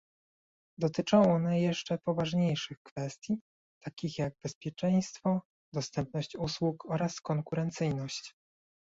Dotyczą 0.77 1.33
one 1.33 1.59
jeszcze 1.59 1.97
poważniejszych 1.97 2.77
kwestii, 2.83 3.41
takich 3.83 4.17
jak 4.19 4.33
bezpieczeństwo, 4.43 5.41
dostępność 5.73 6.35
usług 6.37 6.85
oraz 6.89 7.21
konkurencyjność 7.21 8.35